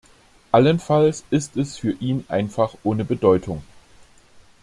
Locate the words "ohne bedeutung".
2.83-3.61